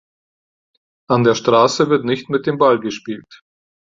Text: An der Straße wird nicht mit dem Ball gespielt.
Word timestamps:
An 1.11 1.23
der 1.25 1.35
Straße 1.35 1.91
wird 1.91 2.05
nicht 2.05 2.27
mit 2.27 2.47
dem 2.47 2.57
Ball 2.57 2.79
gespielt. 2.79 3.43